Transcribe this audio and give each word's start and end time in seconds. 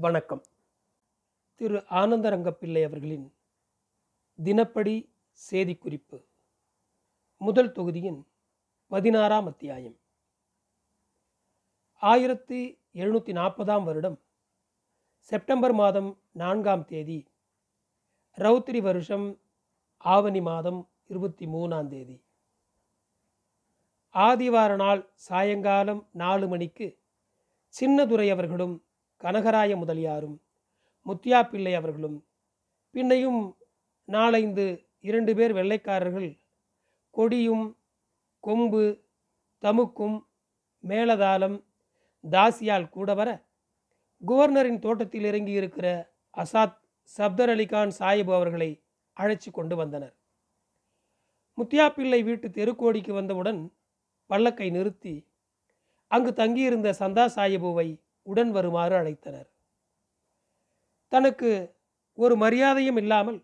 வணக்கம். 0.00 0.42
திரு 1.54 1.78
ஆனந்தரங்கப்பிள்ளை 1.90 2.84
அவர்களின் 2.84 3.32
தினப்படி 4.44 4.94
செய்திக்குறிப்பு. 5.50 6.24
முதல் 7.38 7.72
தொகுதியின் 7.72 8.26
பதினாறாம் 8.88 9.46
அத்தியாயம். 9.46 9.96
ஆயிரத்தி 11.94 12.78
எழுநூற்றி 12.94 13.32
நாற்பதாம் 13.40 13.84
வருடம் 13.84 14.20
செப்டம்பர் 15.18 15.72
மாதம் 15.72 16.20
நான்காம் 16.32 16.84
தேதி 16.84 17.26
ரௌத்திரி 18.36 18.82
வருஷம் 18.82 19.40
ஆவணி 19.96 20.40
மாதம் 20.40 20.88
இருபத்தி 21.06 21.46
மூணாம் 21.46 21.86
தேதி. 21.86 22.22
ஆதிவார 24.14 24.74
நாள் 24.74 25.08
சாயங்காலம் 25.14 26.08
நாலு 26.12 26.48
மணிக்கு 26.48 26.98
சின்னதுரை 27.80 28.30
அவர்களும் 28.30 28.82
கனகராய 29.20 29.76
முதலியாரும் 29.76 30.36
முத்தியா 31.06 31.48
பிள்ளை 31.48 31.74
அவர்களும் 31.74 32.26
பின்னையும் 32.94 33.56
நாளைந்து 34.08 34.88
இரண்டு 35.00 35.34
பேர் 35.34 35.52
வெள்ளைக்காரர்கள் 35.52 36.40
கொடியும் 37.10 37.78
கொம்பு 38.38 38.82
தமுக்கும் 39.62 40.18
மேலதாளம் 40.84 41.64
தாசியால் 42.30 42.88
கூட 42.88 43.14
வர 43.14 43.48
குவர்னரின் 44.22 44.78
தோட்டத்தில் 44.78 45.24
இறங்கி 45.24 45.52
இருக்கிற 45.52 46.16
அசாத் 46.36 46.78
சப்தர் 47.18 47.48
அலிகான் 47.48 47.92
சாஹிப் 47.98 48.32
அவர்களை 48.34 48.82
அழைச்சி 49.16 49.50
கொண்டு 49.50 49.76
வந்தனர். 49.76 50.14
முத்தியாப்பிள்ளை 51.58 52.24
வீட்டு 52.24 52.48
தெருக்கோடிக்கு 52.48 53.12
வந்தவுடன் 53.12 53.60
பல்லக்கை 54.30 54.70
நிறுத்தி 54.70 55.14
அங்கு 56.10 56.32
தங்கியிருந்த 56.32 56.94
சந்தா 56.98 57.24
சாஹிபுவை 57.36 57.88
உடன் 58.26 58.50
வருமாறு 58.56 58.94
அழைத்தனர். 59.00 59.48
தனக்கு 61.12 61.50
ஒரு 62.18 62.34
மரியாதையும் 62.36 63.00
இல்லாமல் 63.02 63.38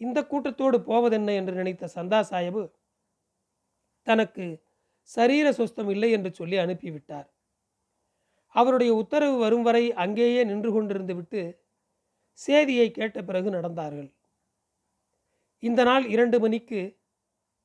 இந்த 0.00 0.18
கூட்டத்தோடு 0.30 0.78
போவதென்ன 0.88 1.34
என்று 1.40 1.54
நினைத்த 1.54 1.90
சந்தா 1.96 2.20
சாஹிபு 2.30 2.62
தனக்கு 4.06 4.44
சரீர 5.10 5.46
சொஸ்தம் 5.58 5.90
இல்லை 5.94 6.10
என்று 6.16 6.30
சொல்லி 6.34 6.56
அனுப்பிவிட்டார். 6.64 7.28
அவருடைய 8.54 8.90
உத்தரவு 8.94 9.36
வரும் 9.44 9.64
வரை 9.68 9.84
அங்கேயே 10.04 10.42
நின்று 10.44 10.70
கொண்டிருந்து 10.72 11.14
விட்டு 11.18 11.42
சேதியை 12.38 12.88
கேட்ட 12.90 13.18
பிறகு 13.28 13.48
நடந்தார்கள். 13.50 14.10
இந்த 15.62 15.80
நாள் 15.88 16.04
இரண்டு 16.14 16.38
மணிக்கு 16.40 16.80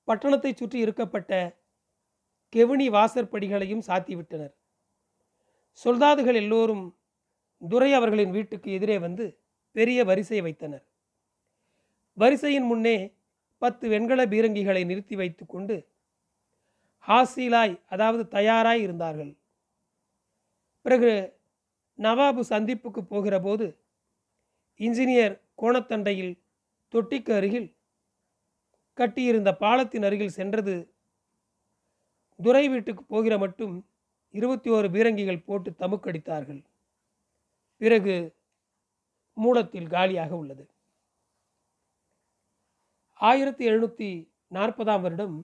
பட்டணத்தை 0.08 0.52
சுற்றி 0.53 0.78
இருக்கப்பட்ட 0.86 1.31
கெவினி 2.53 2.88
வாசற்படிகளையும் 2.95 3.86
சாத்திவிட்டனர். 3.89 4.53
சொல்தாதுகள் 5.82 6.38
எல்லோரும் 6.44 6.84
துரை 7.62 7.94
அவர்களின் 7.94 8.32
வீட்டுக்கு 8.32 8.70
எதிரே 8.72 8.98
வந்து 9.00 9.26
பெரிய 9.76 10.00
வரிசை 10.04 10.42
வைத்தனர். 10.42 10.84
வரிசையின் 12.18 12.64
முன்னே 12.64 12.98
பத்து 13.62 13.86
வெண்கல 13.90 14.22
பீரங்கிகளை 14.26 14.86
நிறுத்தி 14.86 15.16
வைத்து 15.16 15.46
கொண்டு 15.46 15.76
ஹாசீலாய் 17.08 17.76
அதாவது 17.86 18.24
தயாராய் 18.28 18.82
இருந்தார்கள். 18.82 19.32
பிறகு 20.82 21.12
நவாபு 22.00 22.42
சந்திப்புக்கு 22.50 23.02
போகிற 23.02 23.36
போது 23.40 23.66
இன்ஜினியர் 24.80 25.36
கோணத்தண்டையில் 25.62 26.34
தொட்டிக்கு 26.94 27.32
அருகில் 27.32 27.70
கட்டியிருந்த 28.98 29.52
பாலத்தின் 29.56 30.04
அருகில் 30.04 30.38
சென்றது. 30.40 30.76
துரை 32.40 32.66
வீட்டுக்கு 32.70 33.04
போகிற 33.04 33.34
மட்டும் 33.38 33.76
இருபத்தி 34.34 34.70
ஓரு 34.70 34.88
பீரங்கிகள் 34.92 35.45
போட்டு 35.45 35.70
தமுக்கடித்தார்கள். 35.80 36.62
பிறகு 37.78 38.16
மூலத்தில் 39.38 39.88
காலியாக 39.88 40.31
உள்ளது. 40.36 40.64
ஆயிரத்தி 43.20 43.70
எழுநூற்றி 43.70 44.09
நாற்பதாம் 44.52 45.02
வருடம் 45.02 45.36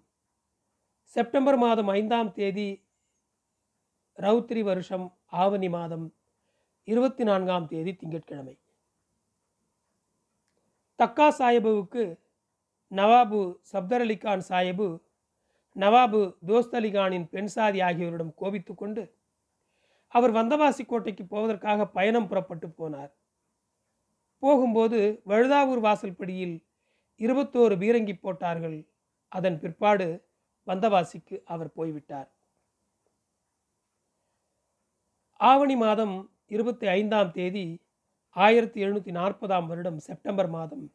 செப்டம்பர் 1.15 1.57
மாதம் 1.57 1.87
ஐந்தாம் 1.87 2.31
தேதி 2.31 2.69
ரவுத்திரி 4.17 4.61
வருஷம் 4.61 5.05
ஆவணி 5.25 5.69
மாதம் 5.69 6.05
இருபத்தி 6.83 7.23
நான்காம் 7.23 7.67
தேதி 7.67 7.91
திங்கட்கிழமை. 7.93 8.55
தக்கா 10.99 11.27
சாஹிபுவுக்கு 11.39 12.03
நவாபு 12.91 13.41
சப்தர் 13.71 14.03
அலிகான் 14.05 14.43
சாஹிபு 14.49 14.87
நவாபு 15.75 16.37
தோஸ்த் 16.45 16.75
அலிகானின் 16.79 17.27
பெண் 17.29 17.45
சாதி 17.45 17.79
ஆகியோரிடம் 17.81 18.33
கோபித்து 18.33 18.75
கொண்டு 18.75 19.17
அவர் 20.07 20.31
வந்தவாசி 20.31 20.85
கோட்டைக்கு 20.85 21.25
போவதற்காக 21.25 21.87
பயணம் 21.87 22.27
புறப்பட்டு 22.27 22.67
போனார். 22.67 23.11
போகும்போது 24.39 25.21
வழுதாவூர் 25.25 25.81
வாசல்படியில் 25.81 26.65
இருபத்தோரு 27.19 27.75
பீரங்கி 27.77 28.13
போட்டார்கள். 28.13 28.87
அதன் 29.27 29.59
பிற்பாடு 29.59 30.25
வந்தவாசிக்கு 30.67 31.41
அவர் 31.45 31.71
போய்விட்டார். 31.71 32.29
ஆவணி 35.39 35.75
மாதம் 35.75 36.31
இருபத்தி 36.47 36.87
ஐந்தாம் 36.87 37.31
தேதி 37.31 37.81
ஆயிரத்தி 38.29 38.85
எழுநூற்றி 38.85 39.11
நாற்பதாம் 39.11 39.67
வருடம் 39.67 39.99
செப்டம்பர் 39.99 40.49
மாதம் 40.49 40.93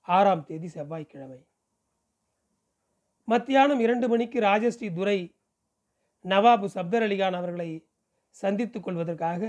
ஆறாம் 0.00 0.44
தேதி 0.44 0.68
செவ்வாய்க்கிழமை. 0.68 1.49
மத்தியானம் 3.30 3.80
இரண்டு 3.80 4.06
மணிக்கு 4.08 4.38
ராஜஸ்ரீ 4.40 4.88
துரை 4.94 5.18
நவாபு 6.24 6.66
சப்தர் 6.74 7.04
அலிகான் 7.06 7.36
அவர்களை 7.40 7.70
சந்தித்துக் 8.28 8.84
கொள்வதற்காக 8.84 9.42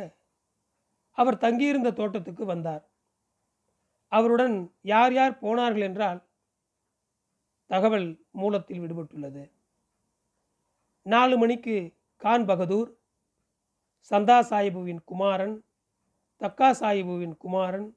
அவர் 1.18 1.38
தங்கியிருந்த 1.38 1.90
தோட்டத்துக்கு 1.92 2.44
வந்தார். 2.46 2.84
அவருடன் 4.12 4.56
யார் 4.82 5.14
யார் 5.14 5.40
போனார்கள் 5.40 5.82
என்றால் 5.82 6.20
தகவல் 7.66 8.08
மூலத்தில் 8.32 8.82
விடுபட்டுள்ளது. 8.82 9.44
நாலு 11.06 11.36
மணிக்கு 11.38 11.76
கான் 12.22 12.46
பகதூர் 12.46 12.90
சந்தா 14.12 14.38
சாஹிபுவின் 14.50 15.02
குமாரன் 15.06 15.56
தக்கா 16.42 16.70
சாஹிபுவின் 16.80 17.36
குமாரன் 17.38 17.90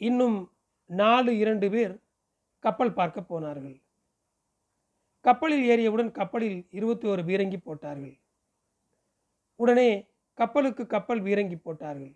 இன்னும் 0.00 0.38
நாலு 0.90 1.30
இரண்டு 1.38 1.66
பேர் 1.70 1.94
கப்பல் 2.64 2.96
பார்க்க 2.98 3.20
போனார்கள். 3.22 3.76
கப்பலில் 5.26 5.64
ஏறியவுடன் 5.72 6.10
கப்பலில் 6.10 6.58
இருபத்தி 6.70 7.06
ஒரு 7.08 7.22
பீரங்கி 7.24 7.56
போட்டார்கள். 7.56 8.14
உடனே 9.56 9.90
கப்பலுக்கு 10.34 10.86
கப்பல் 10.86 11.22
பீரங்கி 11.22 11.56
போட்டார்கள். 11.56 12.14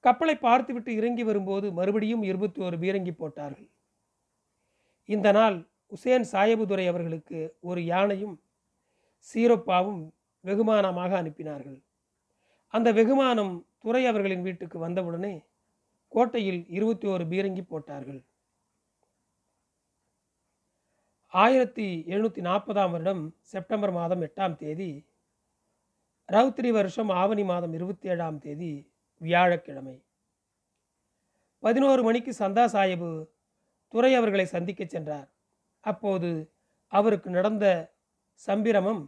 கப்பலை 0.00 0.34
பார்த்துவிட்டு 0.36 0.94
இறங்கி 0.94 1.22
வரும்போது 1.22 1.66
மறுபடியும் 1.72 2.22
இருபத்தி 2.22 2.60
ஒரு 2.62 2.76
பீரங்கி 2.78 3.12
போட்டார்கள். 3.12 3.68
இந்த 5.04 5.32
நாள் 5.32 5.56
உசேன் 5.86 6.26
சாயபுதுரை 6.32 6.86
அவர்களுக்கு 6.88 7.56
ஒரு 7.60 7.84
யானையும் 7.84 8.36
சீரப்பாவும் 9.28 10.02
வெகுமானமாக 10.44 11.12
அனுப்பினார்கள். 11.22 11.78
அந்த 12.74 12.92
வெகுமானம் 12.92 13.52
துறை 13.78 14.06
அவர்களின் 14.06 14.42
வீட்டுக்கு 14.42 14.78
வந்தவுடனே 14.78 15.34
கோட்டையில் 16.08 16.60
இருபத்தி 16.68 17.06
ஒரு 17.06 17.24
பீரங்கி 17.24 17.62
போட்டார்கள். 17.62 18.20
ஆயிரத்தி 21.34 22.04
எழுநூற்றி 22.08 22.40
நாற்பதாம் 22.40 22.90
வருடம் 22.90 23.22
செப்டம்பர் 23.52 23.92
மாதம் 23.92 24.20
எட்டாம் 24.20 24.56
தேதி 24.56 25.06
ரவுத்திரி 26.28 26.70
வருஷம் 26.70 27.08
ஆவணி 27.08 27.44
மாதம் 27.44 27.72
இருபத்தி 27.72 28.08
ஏழாம் 28.08 28.38
தேதி 28.38 28.92
வியாழக்கிழமை. 29.20 30.04
பதினோரு 31.62 32.02
மணிக்கு 32.02 32.32
சந்தா 32.38 32.64
சாஹிபு 32.64 33.08
துறை 33.88 34.14
அவர்களை 34.14 34.44
சந்திக்க 34.44 34.84
சென்றார். 34.84 35.28
அப்போது 35.80 36.30
அவருக்கு 36.92 37.30
நடந்த 37.30 37.92
சம்பிரமம் 38.46 39.02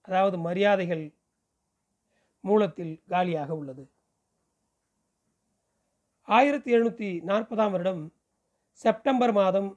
அதாவது 0.00 0.38
மரியாதைகள் 0.38 1.04
மூலத்தில் 2.40 3.02
காலியாக 3.06 3.50
உள்ளது. 3.54 3.84
ஆயிரத்தி 6.28 6.72
எழுநூற்றி 6.72 7.10
நாற்பதாம் 7.24 7.70
வருடம் 7.70 8.02
செப்டம்பர் 8.72 9.32
மாதம் 9.32 9.70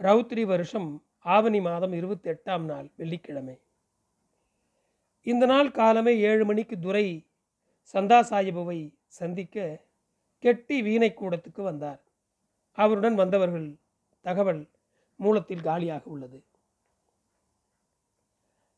ரவுத்ரி 0.00 0.44
வருஷம் 0.44 0.88
ஆவணி 1.24 1.60
மாதம் 1.60 1.92
இருபத்தி 1.92 2.30
எட்டாம் 2.30 2.64
நாள் 2.64 2.90
வெள்ளிக்கிழமை. 2.96 3.58
இந்த 5.22 5.46
நாள் 5.46 5.70
காலமே 5.70 6.18
ஏழு 6.18 6.44
மணிக்கு 6.44 6.78
துரை 6.78 7.26
சந்தா 7.94 8.18
சாஹிபுவை 8.30 8.94
சந்திக்க 9.06 9.84
கெட்டி 10.38 10.82
வீணை 10.82 11.14
கூடத்துக்கு 11.16 11.62
வந்தார். 11.62 12.00
அவருடன் 12.78 13.14
வந்தவர்கள் 13.14 13.78
தகவல் 14.20 14.70
மூலத்தில் 15.16 15.60
காலியாக 15.60 16.10
உள்ளது. 16.10 16.44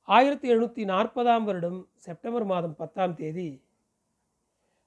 ஆயிரத்தி 0.03 0.53
எழுநூற்றி 0.53 0.83
நாற்பதாம் 0.85 1.45
வருடம் 1.45 1.89
செப்டம்பர் 1.97 2.45
மாதம் 2.45 2.77
பத்தாம் 2.77 3.15
தேதி 3.15 3.63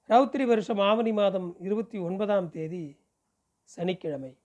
ரவுத்திரி 0.08 0.44
வருஷம் 0.46 0.78
ஆவணி 0.78 1.12
மாதம் 1.12 1.56
இருபத்தி 1.60 1.98
ஒன்பதாம் 1.98 2.50
தேதி 2.50 2.96
சனிக்கிழமை. 3.62 4.36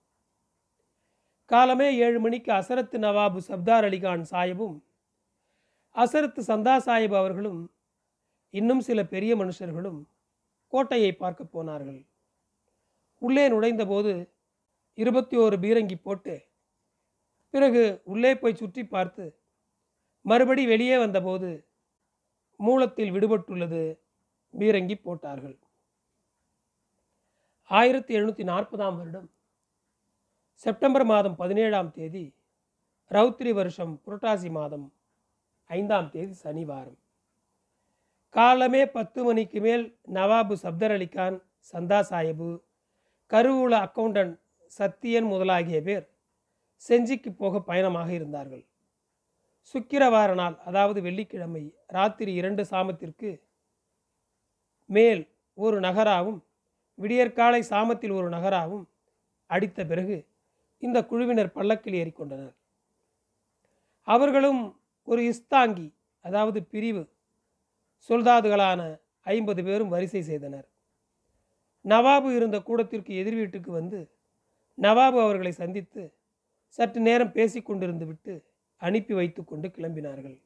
காலமே 1.50 1.88
ஏழு 1.96 2.18
மணிக்கு 2.20 2.52
அசரத்து 2.52 2.98
நவாபு 2.98 3.40
சப்தார் 3.48 3.86
அலிகான் 3.88 4.24
சாஹிபும் 4.30 4.76
அசரத்து 5.96 6.40
சந்தா 6.42 6.74
சாஹிப் 6.86 7.14
அவர்களும் 7.14 7.60
இன்னும் 8.54 8.80
சில 8.80 9.04
பெரிய 9.04 9.32
மனுஷர்களும் 9.36 10.00
கோட்டையை 10.72 11.12
பார்க்க 11.12 11.44
போனார்கள். 11.44 12.00
உள்ளே 13.22 13.44
நுழைந்தபோது 13.48 14.12
இருபத்தி 14.94 15.36
ஓரு 15.36 15.56
பீரங்கி 15.64 15.96
போட்டு 16.02 16.34
பிறகு 17.54 17.84
உள்ளே 18.04 18.32
போய் 18.38 18.58
சுற்றி 18.62 18.82
பார்த்து 18.86 19.24
மறுபடி 20.24 20.66
வெளியே 20.66 20.96
வந்தபோது 20.98 21.50
மூலத்தில் 22.60 23.14
விடுபட்டுள்ளது 23.14 23.82
பீரங்கி 24.54 24.96
போட்டார்கள். 24.96 25.56
ஆயிரத்தி 27.70 28.12
எழுநூற்றி 28.16 28.44
நாற்பதாம் 28.52 28.98
வருடம் 28.98 29.28
செப்டம்பர் 30.64 31.04
மாதம் 31.04 31.36
பதினேழாம் 31.36 31.90
தேதி 31.90 32.34
ரௌத்ரி 33.10 33.52
வருஷம் 33.52 34.00
புரட்டாசி 34.06 34.50
மாதம் 34.50 34.92
ஐந்தாம் 35.70 36.10
தேதி 36.10 36.32
சனிவாரம் 36.32 36.98
காலமே 38.34 38.86
பத்து 38.86 39.24
மணிக்கு 39.24 39.60
மேல் 39.60 39.98
நவாபு 40.14 40.54
சப்தர் 40.54 40.90
அலிகான் 40.90 41.36
சந்தா 41.74 42.00
சாஹிபு 42.00 42.62
கருவூல 43.30 43.74
அக்கவுண்டன்ட் 43.86 44.38
சத்தியன் 44.72 45.28
முதலாகிய 45.32 45.82
பேர் 45.82 46.06
செஞ்சிக்கு 46.78 47.30
போக 47.30 47.60
பயணமாக 47.60 48.12
இருந்தார்கள். 48.12 48.64
சுக்கிரவார 49.66 50.34
நாள் 50.34 50.56
அதாவது 50.64 51.02
வெள்ளிக்கிழமை 51.02 51.72
ராத்திரி 51.86 52.34
இரண்டு 52.34 52.64
சாமத்திற்கு 52.70 53.40
மேல் 54.86 55.22
ஒரு 55.54 55.80
நகராவும் 55.80 56.42
விடியற்காலை 56.96 57.62
சாமத்தில் 57.70 58.10
ஒரு 58.10 58.28
நகராவும் 58.28 58.84
அடித்த 59.46 59.84
பிறகு 59.84 60.28
இந்த 60.82 60.98
குழுவினர் 61.04 61.52
பல்லக்கில் 61.52 61.98
ஏறிக்கொண்டனர். 62.02 62.54
அவர்களும் 64.08 64.62
ஒரு 65.04 65.32
இஸ்தாங்கி 65.32 65.92
அதாவது 66.20 66.64
பிரிவு 66.64 67.02
சொல்தாதுகளான 68.10 68.80
ஐம்பது 69.20 69.64
பேரும் 69.64 69.88
வரிசை 69.88 70.22
செய்தனர். 70.22 70.66
நவாபு 71.84 72.28
இருந்த 72.36 72.62
கூடத்திற்கு 72.62 73.12
எதிர் 73.14 73.34
வீட்டுக்கு 73.34 73.70
வந்து 73.70 73.98
நவாபு 74.78 75.18
அவர்களை 75.22 75.52
சந்தித்து 75.52 76.02
சற்று 76.78 77.00
நேரம் 77.00 77.32
பேசி 77.32 77.60
கொண்டிருந்து 77.60 78.06
விட்டு 78.06 78.34
அனுப்பி 78.76 79.14
வைத்து 79.14 79.44
கொண்டு 79.44 79.68
கிளம்பினார்கள். 79.68 80.40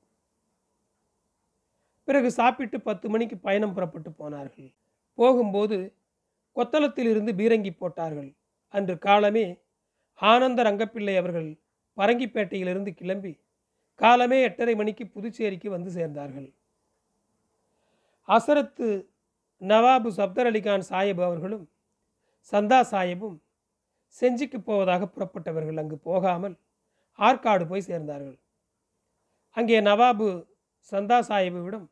பிறகு 2.05 2.31
சாப்பிட்டு 2.31 2.81
பத்து 2.81 3.09
மணிக்கு 3.09 3.39
பயணம் 3.39 3.75
புறப்பட்டு 3.75 4.11
போனார்கள். 4.13 4.75
போகும்போது 5.15 5.79
கொத்தளத்தில் 6.57 7.11
இருந்து 7.11 7.33
பீரங்கி 7.33 7.71
போட்டார்கள். 7.71 8.31
அன்று 8.75 8.99
காலமே 8.99 9.45
ஆனந்த 10.21 10.63
ரங்கப்பிள்ளை 10.63 11.15
அவர்கள் 11.17 11.49
பரங்கிப்பேட்டையிலிருந்து 11.99 12.91
கிளம்பி 12.95 13.33
காலமே 14.01 14.39
எட்டரை 14.43 14.75
மணிக்கு 14.75 15.05
புதுச்சேரிக்கு 15.07 15.69
வந்து 15.71 15.91
சேர்ந்தார்கள். 15.91 16.49
அசரத்து 18.29 18.89
நவாபு 19.63 20.11
சப்தர் 20.19 20.49
அலிகான் 20.51 20.85
சாஹிப் 20.91 21.23
அவர்களும் 21.27 21.65
சந்தா 22.53 22.81
சாஹிப்பும் 22.93 23.39
செஞ்சிக்கு 24.17 24.59
போவதாக 24.59 25.03
புறப்பட்டவர்கள் 25.07 25.81
அங்கு 25.83 25.99
போகாமல் 25.99 26.57
ஆற்காடு 27.19 27.65
போய் 27.71 27.89
சேர்ந்தார்கள். 27.91 28.39
அங்கே 29.57 29.81
நவாபு 29.81 30.29
சந்தா 30.93 31.19
சாஹிபுவிடம் 31.29 31.87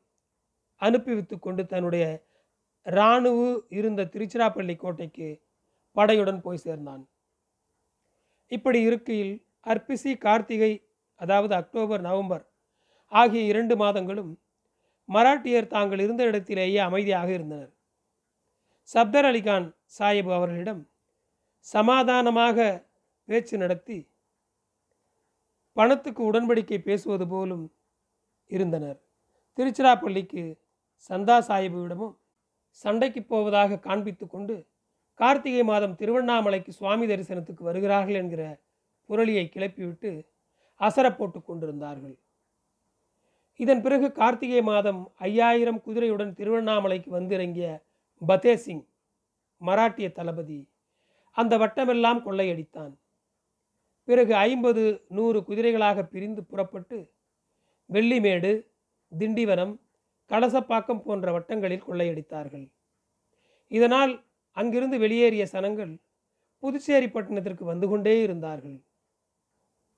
அனுப்பி 0.83 1.13
வைத்து 1.15 1.37
கொண்டு 1.39 1.63
தன்னுடைய 1.67 2.05
இராணுவ 2.87 3.39
இருந்த 3.79 4.09
திருச்சிராப்பள்ளி 4.13 4.75
கோட்டைக்கு 4.77 5.29
படையுடன் 5.97 6.41
போய் 6.41 6.65
சேர்ந்தான். 6.67 7.03
இப்படி 8.53 8.79
இருக்கையில் 8.81 9.35
அர்ப்பிசி 9.67 10.13
கார்த்திகை 10.19 10.73
அதாவது 11.21 11.55
அக்டோபர் 11.55 12.01
நவம்பர் 12.01 12.45
ஆகிய 13.13 13.43
இரண்டு 13.45 13.75
மாதங்களும் 13.77 14.33
மராட்டியர் 15.09 15.67
தாங்கள் 15.67 15.99
இருந்த 15.99 16.23
இடத்திலேயே 16.25 16.79
அமைதியாக 16.79 17.29
இருந்தனர். 17.33 17.73
சப்தர் 18.89 19.29
அலிகான் 19.31 19.67
சாஹிப் 19.99 20.31
அவர்களிடம் 20.33 20.83
சமாதானமாக 21.67 22.87
பேச்சு 23.29 23.57
நடத்தி 23.59 23.99
பணத்துக்கு 25.77 26.23
உடன்படிக்கை 26.33 26.79
பேசுவது 26.79 27.27
போலும் 27.29 27.67
இருந்தனர். 28.51 28.99
திருச்சிராப்பள்ளிக்கு 29.59 30.43
சந்தா 31.11 31.37
சாஹிபுவிடமும் 31.49 32.15
சண்டைக்கு 32.85 33.21
போவதாக 33.23 33.79
காண்பித்து 33.79 34.27
கொண்டு 34.27 34.57
கார்த்திகை 35.21 35.63
மாதம் 35.63 35.95
திருவண்ணாமலைக்கு 35.95 36.69
சுவாமி 36.69 37.07
தரிசனத்துக்கு 37.07 37.61
வருகிறார்கள் 37.61 38.15
என்கிற 38.15 38.61
புரளியை 39.09 39.45
கிளப்பிவிட்டு 39.49 40.11
அசரப்போட்டு 40.81 41.45
கொண்டிருந்தார்கள். 41.45 42.17
இதன் 43.57 43.83
பிறகு 43.83 44.13
கார்த்திகை 44.13 44.63
மாதம் 44.63 45.13
ஐயாயிரம் 45.17 45.81
குதிரையுடன் 45.87 46.33
திருவண்ணாமலைக்கு 46.35 47.11
வந்திறங்கிய 47.11 47.69
பதே 48.29 48.55
சிங் 48.55 48.85
மராட்டிய 49.61 50.13
தளபதி 50.13 50.61
அந்த 51.31 51.59
வட்டமெல்லாம் 51.59 52.21
கொள்ளையடித்தான். 52.27 52.93
பிறகு 54.05 54.35
ஐம்பது 54.35 55.05
நூறு 55.09 55.39
குதிரைகளாக 55.49 56.03
பிரிந்து 56.03 56.45
புறப்பட்டு 56.45 56.99
வெள்ளிமேடு 57.91 58.53
திண்டிவனம் 59.19 59.75
கலசப்பாக்கம் 60.31 61.03
போன்ற 61.03 61.27
வட்டங்களில் 61.33 61.87
கொள்ளையடித்தார்கள். 61.89 62.67
இதனால் 63.69 64.13
அங்கிருந்து 64.59 64.97
வெளியேறிய 65.05 65.45
சனங்கள் 65.53 65.93
புதுச்சேரி 66.63 67.09
பட்டணத்திற்கு 67.11 67.65
வந்து 67.65 67.87
கொண்டே 67.89 68.15
இருந்தார்கள். 68.23 68.79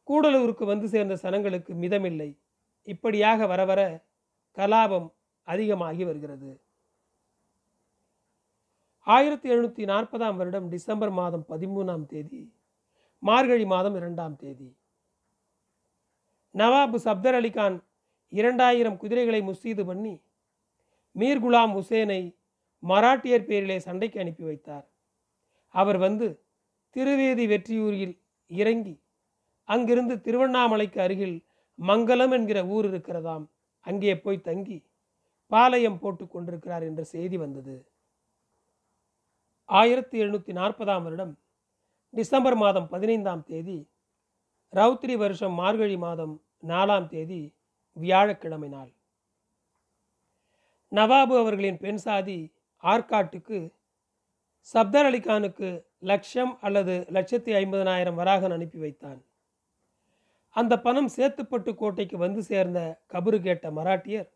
கூடலூருக்கு 0.09 0.65
வந்து 0.73 0.87
சேர்ந்த 0.95 1.15
சனங்களுக்கு 1.23 1.73
மிதமில்லை. 1.83 2.31
இப்படியாக 2.87 3.47
வர 3.47 3.61
வர 3.71 3.81
கலாபம் 4.57 5.09
அதிகமாகி 5.49 6.03
வருகிறது. 6.05 6.51
ஆயிரத்தி 9.07 9.49
எழுநூற்றி 9.53 9.85
நாற்பதாம் 9.93 10.39
வருடம் 10.41 10.67
டிசம்பர் 10.75 11.13
மாதம் 11.21 11.45
பதிமூணாம் 11.53 12.05
தேதி 12.07 12.43
மார்கழி 13.23 13.65
மாதம் 13.65 13.97
இரண்டாம் 14.01 14.37
தேதி. 14.37 14.69
நவாபு 16.55 16.99
சப்தர் 17.07 17.39
அலிகான் 17.41 17.77
இரண்டாயிரம் 18.33 18.99
குதிரைகளை 19.03 19.41
முஸ்தீது 19.49 19.83
பண்ணி 19.91 20.15
மீர் 21.17 21.43
குலாம் 21.45 21.73
ஹுசேனை 21.77 22.21
மராட்டியர் 22.83 23.49
பேரிலே 23.49 23.79
சண்டைக்கு 23.79 24.19
அனுப்பி 24.21 24.45
வைத்தார். 24.45 24.87
அவர் 25.75 25.99
வந்து 25.99 26.27
திருவேதி 26.97 27.45
வெற்றியூரில் 27.47 28.15
இறங்கி 28.51 28.95
அங்கிருந்து 29.69 30.15
திருவண்ணாமலைக்கு 30.21 30.99
அருகில் 31.01 31.37
மங்கலம் 31.79 32.31
என்கிற 32.31 32.59
ஊர் 32.67 32.87
இருக்கிறதாம். 32.93 33.45
அங்கே 33.87 34.15
போய் 34.17 34.47
தங்கி 34.49 34.79
பாளையம் 35.53 35.99
போட்டு 35.99 36.25
கொண்டிருக்கிறார் 36.29 36.83
என்ற 36.83 37.03
செய்தி 37.05 37.37
வந்தது. 37.37 37.77
ஆயிரத்தி 39.69 40.17
எழுநூற்றி 40.23 40.53
நாற்பதாம் 40.53 41.03
வருடம் 41.03 41.33
டிசம்பர் 42.15 42.57
மாதம் 42.57 42.89
பதினைந்தாம் 42.89 43.43
தேதி 43.43 43.79
ரவுத்திரி 44.73 45.15
வருஷம் 45.17 45.55
மார்கழி 45.55 45.97
மாதம் 45.97 46.35
நாலாம் 46.67 47.07
தேதி 47.07 47.41
வியாழக்கிழமை 47.97 48.69
நாள். 48.69 48.91
நவாபு 50.93 51.35
அவர்களின் 51.39 51.79
பெண் 51.79 52.01
சாதி 52.05 52.39
ஆற்காட்டுக்கு 52.85 53.59
சப்தர் 54.75 55.09
அலிகானுக்கு 55.11 55.69
லட்சம் 55.99 56.53
அல்லது 56.61 56.95
லட்சத்தி 57.13 57.53
ஐம்பதனாயிரம் 57.53 58.15
வராகன் 58.15 58.51
அனுப்பி 58.51 58.79
வைத்தான். 58.79 59.25
அந்த 60.57 60.81
பணம் 60.81 61.11
சேத்துப்பட்டு 61.17 61.75
கோட்டைக்கு 61.75 62.17
வந்து 62.17 62.43
சேர்ந்த 62.43 62.81
கபரு 63.13 63.39
கேட்ட 63.43 63.71
மராட்டியர் 63.71 64.29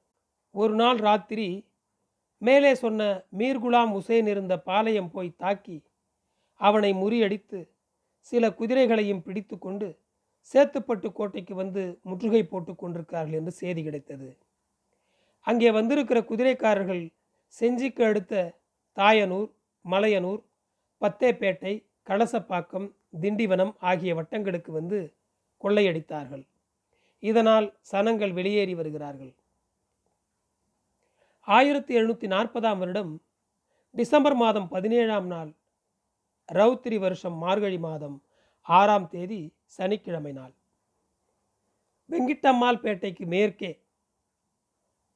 ஒரு 0.54 0.74
நாள் 0.74 0.98
ராத்திரி 0.98 1.66
மேலே 2.42 2.74
சொன்ன 2.74 3.26
மீர் 3.38 3.60
குலாம் 3.62 3.92
உசேன் 3.92 4.26
இருந்த 4.26 4.54
பாளையம் 4.58 5.10
போய் 5.10 5.36
தாக்கி 5.36 5.82
அவனை 6.60 6.90
முறியடித்து 6.92 7.60
சில 8.18 8.50
குதிரைகளையும் 8.50 9.22
பிடித்து 9.22 9.58
கொண்டு 9.58 9.88
சேத்துப்பட்டு 10.54 11.12
கோட்டைக்கு 11.12 11.54
வந்து 11.54 11.82
முற்றுகை 12.02 12.42
போட்டு 12.44 12.72
கொண்டிருக்கிறார்கள் 12.76 13.38
என்று 13.38 13.52
செய்தி 13.52 13.82
கிடைத்தது. 13.82 14.28
அங்கே 15.46 15.70
வந்திருக்கிற 15.70 16.20
குதிரைக்காரர்கள் 16.20 17.12
செஞ்சிக்கு 17.60 18.04
அடுத்த 18.04 18.60
தாயனூர் 18.96 19.50
மலையனூர் 19.84 20.42
பத்தேப்பேட்டை 21.00 21.86
கலசப்பாக்கம் 22.08 22.94
திண்டிவனம் 23.20 23.72
ஆகிய 23.78 24.14
வட்டங்களுக்கு 24.14 24.70
வந்து 24.72 25.16
கொள்ளையடித்தார்கள். 25.62 26.46
இதனால் 27.18 27.78
சனங்கள் 27.92 28.32
வெளியேறி 28.32 28.74
வருகிறார்கள். 28.74 29.34
ஆயிரத்தி 31.40 31.96
எழுநூற்றி 31.96 32.26
நாற்பதாம் 32.26 32.78
வருடம் 32.78 33.22
டிசம்பர் 33.90 34.34
மாதம் 34.34 34.68
பதினேழாம் 34.68 35.26
நாள் 35.26 35.56
ரவுத்திரி 36.52 36.98
வருஷம் 36.98 37.34
மார்கழி 37.34 37.78
மாதம் 37.78 38.24
ஆறாம் 38.62 39.08
தேதி 39.08 39.52
சனிக்கிழமை 39.64 40.32
நாள். 40.32 40.54
வெங்கிட்டம்மாள் 42.10 42.82
பேட்டைக்கு 42.82 43.26
மேற்கே 43.26 43.83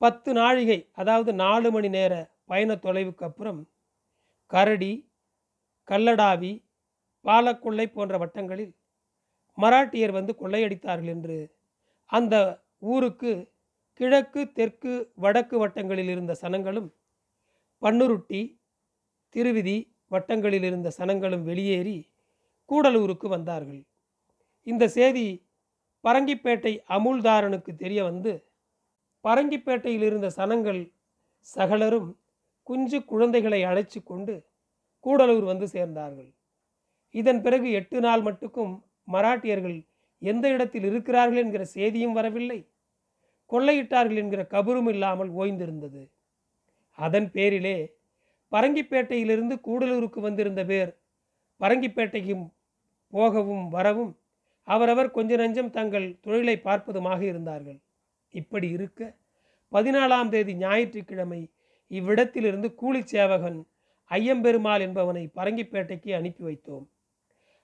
பத்து 0.01 0.33
நாழிகை 0.33 0.79
அதாவது 0.93 1.35
நாலு 1.35 1.71
மணி 1.71 1.89
நேர 1.89 2.13
பயண 2.47 2.75
தொலைவுக்கு 2.75 3.25
அப்புறம் 3.25 3.61
கரடி 4.47 4.93
கல்லடாவி 5.89 6.53
பாலக்கொள்ளை 7.25 7.87
போன்ற 7.87 8.19
வட்டங்களில் 8.19 8.75
மராட்டியர் 9.59 10.11
வந்து 10.11 10.33
கொள்ளையடித்தார்கள் 10.41 11.07
என்று 11.07 11.39
அந்த 12.11 12.35
ஊருக்கு 12.83 13.33
கிழக்கு 14.01 14.53
தெற்கு 14.53 14.93
வடக்கு 15.15 15.59
வட்டங்களில் 15.59 16.09
இருந்த 16.09 16.37
சனங்களும் 16.43 16.89
பன்னுருட்டி 17.83 18.43
திருவிதி 19.35 19.77
வட்டங்களில் 20.11 20.63
இருந்த 20.63 20.89
சனங்களும் 20.99 21.43
வெளியேறி 21.43 21.97
கூடலூருக்கு 22.71 23.29
வந்தார்கள். 23.29 23.83
இந்த 24.67 24.89
செய்தி 24.89 25.27
பரங்கிப்பேட்டை 26.05 26.73
அமுல்தாரனுக்கு 26.89 27.73
தெரிய 27.75 28.05
வந்து 28.05 28.33
பரங்கிப்பேட்டையில் 29.29 30.07
இருந்த 30.09 30.29
சனங்கள் 30.39 30.81
சகலரும் 31.47 32.11
குஞ்சு 32.69 32.99
குழந்தைகளை 33.11 33.61
அழைச்சி 33.71 34.01
கொண்டு 34.03 34.35
கூடலூர் 35.05 35.47
வந்து 35.51 35.67
சேர்ந்தார்கள். 35.75 36.31
இதன் 37.15 37.41
பிறகு 37.45 37.69
எட்டு 37.81 37.99
நாள் 38.07 38.23
மட்டுக்கும் 38.29 38.73
மராட்டியர்கள் 39.09 39.79
எந்த 40.23 40.47
இடத்தில் 40.55 40.87
இருக்கிறார்கள் 40.91 41.43
என்கிற 41.43 41.65
செய்தியும் 41.75 42.17
வரவில்லை. 42.19 42.59
கொள்ளையிட்டார்கள் 43.53 44.21
என்கிற 44.23 44.43
கபரும் 44.55 44.91
இல்லாமல் 44.95 45.31
ஓய்ந்திருந்தது. 45.41 46.03
அதன் 46.99 47.29
பேரிலே 47.37 47.77
பரங்கிப்பேட்டையிலிருந்து 48.53 49.55
கூடலூருக்கு 49.67 50.21
வந்திருந்த 50.21 50.63
பேர் 50.71 50.91
பரங்கிப்பேட்டைக்கும் 51.61 52.47
போகவும் 53.13 53.67
வரவும் 53.77 54.13
அவரவர் 54.69 55.11
கொஞ்ச 55.11 55.33
நஞ்சம் 55.37 55.75
தங்கள் 55.77 56.07
தொழிலை 56.25 56.57
பார்ப்பதுமாக 56.67 57.21
இருந்தார்கள். 57.31 57.79
இப்படி 58.31 58.69
இருக்க. 58.69 59.17
பதினாலாம் 59.73 60.29
தேதி 60.29 60.55
ஞாயிற்றுக்கிழமை 60.55 61.51
இவ்விடத்திலிருந்து 61.87 62.75
கூலி 62.75 63.03
சேவகன் 63.03 63.67
ஐயம்பெருமாள் 64.11 64.85
என்பவனை 64.87 65.31
பரங்கிப்பேட்டைக்கு 65.35 66.15
அனுப்பி 66.15 66.45
வைத்தோம். 66.45 66.87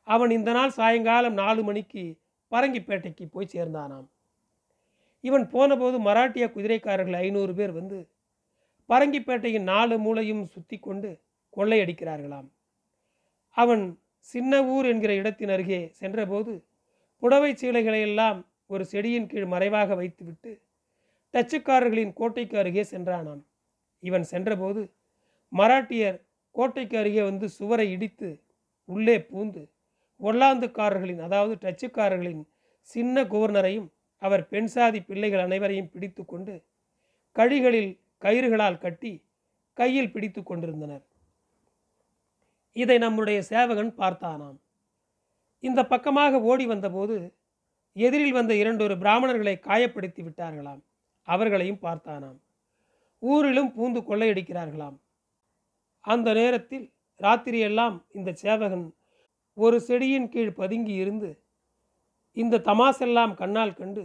அவன் 0.02 0.30
இந்த 0.30 0.52
நாள் 0.52 0.71
சாயங்காலம் 0.71 1.33
நாலு 1.33 1.62
மணிக்கு 1.62 2.16
பரங்கிப்பேட்டைக்கு 2.50 3.25
போய் 3.30 3.52
சேர்ந்தானாம். 3.52 4.06
இவன் 5.21 5.49
போனபோது 5.49 6.00
மராட்டிய 6.00 6.47
குதிரைக்காரர்கள் 6.54 7.16
ஐநூறு 7.16 7.54
பேர் 7.54 7.73
வந்து 7.73 8.09
பரங்கிப்பேட்டையின் 8.88 9.62
நாலு 9.62 9.99
மூலையும் 9.99 10.44
சுத்தி 10.44 10.78
கொண்டு 10.78 11.21
கொள்ளையடிக்கிறார்களாம். 11.56 12.49
அவன் 13.50 13.99
சின்ன 14.18 14.64
ஊர் 14.64 14.87
என்கிற 14.87 15.14
இடத்தின் 15.14 15.49
அருகே 15.49 15.88
சென்றபோது 15.92 16.66
புடவை 17.18 17.52
சீலைகளையெல்லாம் 17.52 18.47
ஒரு 18.71 18.85
செடியின் 18.85 19.26
கீழ் 19.26 19.47
மறைவாக 19.47 19.94
வைத்துவிட்டு 19.94 20.52
டச்சுக்காரர்களின் 21.35 22.12
கோட்டைக்கு 22.12 22.56
அருகே 22.59 22.85
சென்றானாம். 22.90 23.42
இவன் 24.02 24.25
சென்றபோது 24.25 24.83
மராட்டியர் 25.52 26.18
கோட்டைக்கு 26.54 26.97
அருகே 26.99 27.23
வந்து 27.23 27.47
சுவரை 27.49 27.87
இடித்து 27.92 28.28
உள்ளே 28.88 29.16
பூந்து 29.30 29.62
ஒல்லாந்துக்காரர்களின் 30.21 31.18
அதாவது 31.18 31.54
டச்சுக்காரர்களின் 31.64 32.42
சின்ன 32.88 33.25
கவர்னரையும் 33.25 33.88
அவர் 34.23 34.44
பெண் 34.49 34.71
சாதி 34.75 35.00
பிள்ளைகள் 35.00 35.44
அனைவரையும் 35.47 35.90
பிடித்து 35.90 36.23
கொண்டு 36.25 36.54
கழிகளில் 37.37 37.92
கயிறுகளால் 38.23 38.83
கட்டி 38.85 39.12
கையில் 39.78 40.12
பிடித்து 40.12 40.40
கொண்டிருந்தனர். 40.42 41.04
இதை 42.76 42.97
நம்முடைய 42.99 43.38
சேவகன் 43.42 43.92
பார்த்தானாம். 43.99 44.59
இந்த 45.64 45.80
பக்கமாக 45.87 46.40
ஓடி 46.50 46.64
வந்தபோது 46.66 47.16
எதிரில் 47.97 48.33
வந்த 48.33 48.55
இரண்டொரு 48.55 48.95
பிராமணர்களை 48.99 49.55
காயப்படுத்தி 49.63 50.23
விட்டார்களாம். 50.23 50.81
அவர்களையும் 51.23 51.83
பார்த்தானாம். 51.83 52.39
ஊரிலும் 53.19 53.71
பூந்து 53.77 54.01
கொள்ளையடிக்கிறார்களாம். 54.01 54.97
அந்த 56.01 56.33
நேரத்தில் 56.33 56.93
ராத்திரியெல்லாம் 57.21 57.97
இந்த 58.13 58.33
சேவகன் 58.33 58.95
ஒரு 59.57 59.81
செடியின் 59.81 60.29
கீழ் 60.29 60.53
பதுங்கி 60.53 60.95
இருந்து 60.95 61.31
இந்த 62.33 62.59
தமாசெல்லாம் 62.59 63.35
கண்ணால் 63.35 63.75
கண்டு 63.75 64.05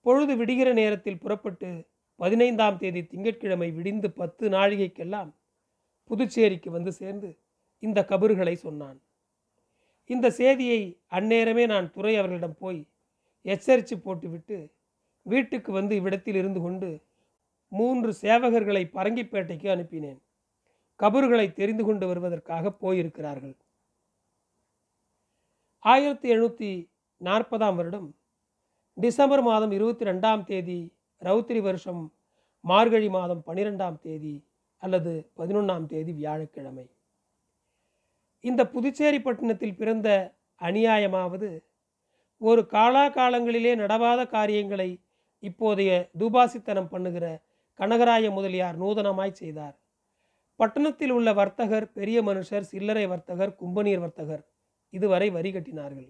பொழுது 0.00 0.36
விடுகிற 0.36 0.72
நேரத்தில் 0.72 1.18
புறப்பட்டு 1.18 1.70
பதினைந்தாம் 2.14 2.78
தேதி 2.78 3.04
திங்கட்கிழமை 3.04 3.70
விடிந்து 3.70 4.10
பத்து 4.10 4.48
நாழிகைக்கெல்லாம் 4.48 5.30
புதுச்சேரிக்கு 6.10 6.70
வந்து 6.70 6.92
சேர்ந்து 6.92 7.38
இந்த 7.82 8.04
கபறுகளை 8.08 8.52
சொன்னான். 8.52 8.98
இந்த 10.04 10.30
செய்தியை 10.30 10.80
அந்நேரமே 11.10 11.66
நான் 11.66 11.90
துறை 11.90 12.16
அவர்களிடம் 12.16 12.56
போய் 12.58 12.80
எச்சரித்து 13.52 13.96
போட்டுவிட்டு 13.98 14.58
வீட்டுக்கு 15.26 15.70
வந்து 15.72 15.94
இவ்விடத்தில் 15.98 16.38
இருந்து 16.40 16.60
கொண்டு 16.60 16.88
மூன்று 17.72 18.10
சேவகர்களை 18.22 18.82
பரங்கிப்பேட்டைக்கு 18.96 19.68
அனுப்பினேன். 19.74 20.20
கபர்களை 21.00 21.46
தெரிந்து 21.52 21.82
கொண்டு 21.84 22.04
வருவதற்காக 22.06 22.70
போயிருக்கிறார்கள். 22.82 23.56
ஆயிரத்தி 25.84 26.28
எழுநூற்றி 26.34 26.70
நாற்பதாம் 27.20 27.76
வருடம் 27.80 28.08
டிசம்பர் 28.96 29.42
மாதம் 29.42 29.72
இருபத்தி 29.76 30.04
ரெண்டாம் 30.04 30.42
தேதி 30.44 30.78
ரவுத்திரி 31.22 31.60
வருஷம் 31.60 32.02
மார்கழி 32.64 33.08
மாதம் 33.08 33.42
பனிரெண்டாம் 33.46 33.98
தேதி 34.06 34.34
அல்லது 34.82 35.12
பதினொன்றாம் 35.38 35.86
தேதி 35.92 36.12
வியாழக்கிழமை. 36.12 36.86
இந்த 38.44 38.62
புதுச்சேரி 38.74 39.18
பட்டினத்தில் 39.22 39.78
பிறந்த 39.80 40.08
அநியாயமாவது 40.60 41.48
ஒரு 42.40 42.62
காலாகாலங்களிலே 42.72 43.72
நடவாத 43.76 44.20
காரியங்களை 44.26 44.90
இப்போதைய 45.42 45.90
தூபாசித்தனம் 46.18 46.88
பண்ணுகிற 46.88 47.26
கனகராய 47.80 48.30
முதலியார் 48.30 48.76
நூதனமாய் 48.76 49.32
செய்தார். 49.32 49.76
பட்டணத்தில் 50.60 51.10
உள்ள 51.10 51.28
வர்த்தகர் 51.32 51.86
பெரிய 51.92 52.18
மனுஷர் 52.22 52.60
சில்லறை 52.60 53.04
வர்த்தகர் 53.06 53.52
கும்பநீர் 53.56 53.98
வர்த்தகர் 53.98 54.42
இதுவரை 54.92 55.28
வரி 55.30 55.50
கட்டினார்கள். 55.52 56.08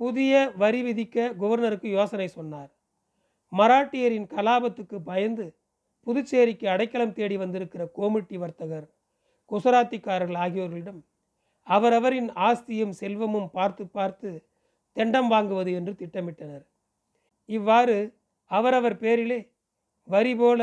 புதிய 0.00 0.52
வரி 0.56 0.80
விதிக்க 0.82 1.16
கவர்னருக்கு 1.40 1.88
யோசனை 1.90 2.28
சொன்னார். 2.28 2.70
மராட்டியரின் 3.52 4.26
கலாபத்துக்கு 4.26 4.98
பயந்து 5.02 5.46
புதுச்சேரிக்கு 6.06 6.66
அடைக்கலம் 6.68 7.12
தேடி 7.12 7.36
வந்திருக்கிற 7.36 7.82
கோமிட்டி 7.96 8.36
வர்த்தகர் 8.38 8.86
குசராத்திக்காரர்கள் 9.50 10.40
ஆகியோர்களிடம் 10.44 11.00
அவரவரின் 11.66 12.30
ஆஸ்தியும் 12.48 12.94
செல்வமும் 13.00 13.50
பார்த்து 13.50 13.84
பார்த்து 13.88 14.30
தெண்டம் 14.96 15.30
வாங்குவது 15.32 15.70
என்று 15.74 15.92
திட்டமிட்டனர். 15.92 16.64
இவ்வாறு 17.48 17.96
அவரவர் 18.50 18.96
பேரிலே 18.98 19.40
வரி 20.08 20.34
போல 20.34 20.60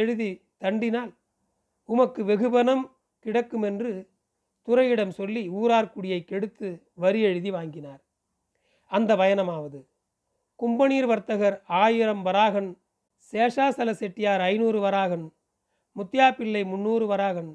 எழுதி 0.00 0.30
தண்டினால் 0.60 1.12
உமக்கு 1.88 2.20
வெகுபணம் 2.24 2.84
கிடக்கும் 3.24 3.62
என்று 3.62 3.90
துறையிடம் 4.68 5.10
சொல்லி 5.10 5.42
ஊரார்குடியை 5.50 6.20
கெடுத்து 6.24 6.68
வரி 6.94 7.20
எழுதி 7.20 7.50
வாங்கினார். 7.50 8.00
அந்த 8.90 9.10
பயணமாவது. 9.16 9.80
கும்பநீர் 10.60 11.04
வர்த்தகர் 11.04 11.56
ஆயிரம் 11.66 12.22
வராகன் 12.22 12.70
சேஷாசல 13.32 13.90
செட்டியார் 13.90 14.40
ஐநூறு 14.40 14.78
வராகன் 14.80 15.24
முத்தியாப்பிள்ளை 15.96 16.62
முன்னூறு 16.64 17.06
வராகன் 17.06 17.50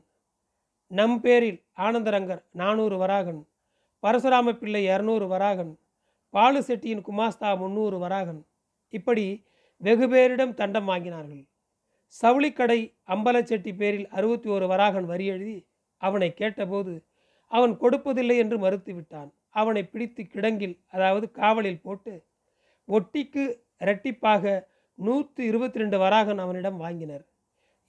நம் 0.91 1.21
பேரில் 1.21 1.59
ஆனந்தரங்கர் 1.77 2.41
நானூறு 2.51 2.97
வராகன் 2.97 3.41
பரசுராம 4.03 4.53
பிள்ளை 4.53 4.81
இரநூறு 4.83 5.25
வராகன் 5.27 5.71
பாலு 6.33 6.59
செட்டியின் 6.67 7.05
குமாஸ்தா 7.07 7.49
முன்னூறு 7.61 7.97
வராகன். 7.97 8.41
இப்படி 8.93 9.25
வெகு 9.77 10.07
பேரிடம் 10.13 10.53
தண்டம் 10.53 10.89
வாங்கினார்கள். 10.89 11.43
சவுளிக்கடை 12.15 12.79
அம்பலச்செட்டி 13.13 13.71
பேரில் 13.81 14.07
அறுபத்தி 14.17 14.49
ஒரு 14.49 14.65
வராகன் 14.67 15.07
வரி 15.11 15.25
எழுதி 15.33 15.57
அவனை 16.01 16.29
கேட்டபோது 16.33 16.93
அவன் 17.51 17.73
கொடுப்பதில்லை 17.81 18.35
என்று 18.37 18.57
மறுத்து 18.57 18.91
விட்டான். 18.93 19.29
அவனை 19.49 19.83
பிடித்து 19.83 20.23
கிடங்கில் 20.23 20.75
அதாவது 20.95 21.31
காவலில் 21.31 21.83
போட்டு 21.85 22.13
ஒட்டிக்கு 22.87 23.43
இரட்டிப்பாக 23.83 24.43
நூற்று 24.99 25.41
இருபத்தி 25.49 25.79
ரெண்டு 25.79 25.97
வராகன் 25.97 26.41
அவனிடம் 26.45 26.79
வாங்கினர். 26.85 27.25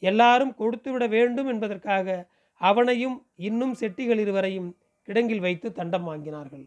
எல்லாரும் 0.03 0.53
கொடுத்துவிட 0.55 1.05
வேண்டும் 1.07 1.49
என்பதற்காக 1.53 2.29
அவனையும் 2.61 3.17
இன்னும் 3.49 3.75
செட்டிகள் 3.81 4.21
இருவரையும் 4.25 4.71
கிடங்கில் 5.09 5.45
வைத்து 5.47 5.69
தண்டம் 5.73 6.07
வாங்கினார்கள். 6.11 6.65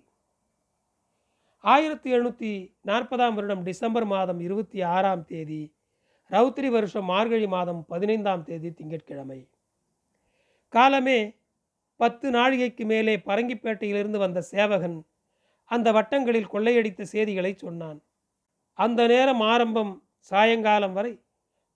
ஆயிரத்தி 1.64 2.14
எழுநூற்றி 2.14 2.50
நாற்பதாம் 2.86 3.34
வருடம் 3.34 3.62
டிசம்பர் 3.64 4.06
மாதம் 4.06 4.40
இருபத்தி 4.40 4.82
ஆறாம் 4.82 5.26
தேதி 5.26 5.60
ரவுத்திரி 6.32 6.70
வருஷம் 6.70 7.06
மார்கழி 7.06 7.48
மாதம் 7.48 7.86
பதினைந்தாம் 7.86 8.44
தேதி 8.44 8.70
திங்கட்கிழமை. 8.72 9.48
காலமே 10.70 11.20
பத்து 12.00 12.32
நாழிகைக்கு 12.32 12.86
மேலே 12.86 13.16
பரங்கிப்பேட்டையிலிருந்து 13.18 14.18
வந்த 14.18 14.42
சேவகன் 14.42 14.98
அந்த 15.66 15.92
வட்டங்களில் 15.92 16.52
கொள்ளையடித்த 16.54 17.02
செய்திகளை 17.02 17.54
சொன்னான். 17.54 18.00
அந்த 18.74 19.08
நேரம் 19.08 19.42
ஆரம்பம் 19.42 19.94
சாயங்காலம் 20.32 20.94
வரை 20.94 21.14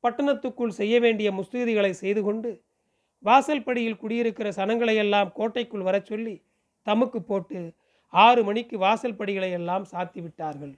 பட்டணத்துக்குள் 0.04 0.78
செய்ய 0.80 1.00
வேண்டிய 1.00 1.32
முஸ்தீதிகளை 1.32 1.90
செய்து 1.90 2.24
கொண்டு 2.24 2.62
வாசல்படியில் 3.24 3.98
குடியிருக்கிற 3.98 4.50
சனங்களையெல்லாம் 4.50 5.32
கோட்டைக்குள் 5.34 5.82
வரச் 5.82 6.06
சொல்லி 6.06 6.36
தமுக்கு 6.88 7.20
போட்டு 7.20 7.60
ஆறு 8.14 8.44
மணிக்கு 8.44 8.78
வாசல் 8.78 9.16
படிகளை 9.16 9.52
எல்லாம் 9.52 9.86
சாத்தி 9.92 10.22
விட்டார்கள் 10.22 10.76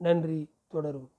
நன்றி 0.00 0.38
தொடரும். 0.68 1.10